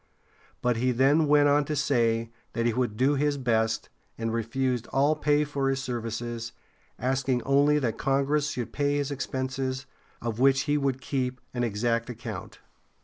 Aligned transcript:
But 0.63 0.77
he 0.77 0.91
then 0.91 1.27
went 1.27 1.47
on 1.47 1.63
to 1.65 1.75
say 1.75 2.31
that 2.53 2.65
he 2.65 2.73
would 2.73 2.97
do 2.97 3.13
his 3.13 3.37
best, 3.37 3.89
and 4.17 4.33
refused 4.33 4.87
all 4.87 5.15
pay 5.15 5.43
for 5.43 5.69
his 5.69 5.79
services, 5.79 6.53
asking 6.97 7.43
only 7.43 7.77
that 7.77 7.99
Congress 7.99 8.49
should 8.49 8.73
pay 8.73 8.97
his 8.97 9.11
expenses, 9.11 9.85
of 10.19 10.39
which 10.39 10.61
he 10.61 10.75
would 10.75 11.01
keep 11.01 11.39
an 11.53 11.63
exact 11.63 12.09
account. 12.09 12.61